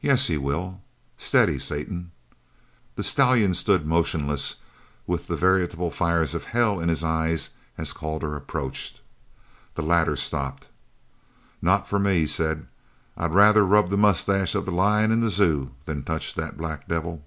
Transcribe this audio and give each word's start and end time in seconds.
"Yes, 0.00 0.26
he 0.26 0.36
will. 0.38 0.80
Steady, 1.16 1.56
Satan!" 1.60 2.10
The 2.96 3.04
stallion 3.04 3.54
stood 3.54 3.86
motionless 3.86 4.56
with 5.06 5.28
the 5.28 5.36
veritable 5.36 5.92
fires 5.92 6.34
of 6.34 6.46
hell 6.46 6.80
in 6.80 6.88
his 6.88 7.04
eyes 7.04 7.50
as 7.78 7.92
Calder 7.92 8.34
approached. 8.34 9.00
The 9.76 9.82
latter 9.82 10.16
stopped. 10.16 10.66
"Not 11.62 11.86
for 11.86 12.00
me," 12.00 12.22
he 12.22 12.26
said. 12.26 12.66
"I'd 13.16 13.34
rather 13.34 13.64
rub 13.64 13.88
the 13.90 13.96
moustache 13.96 14.56
of 14.56 14.64
the 14.64 14.72
lion 14.72 15.12
in 15.12 15.20
the 15.20 15.30
zoo 15.30 15.70
than 15.84 16.02
touch 16.02 16.34
that 16.34 16.56
black 16.56 16.88
devil!" 16.88 17.22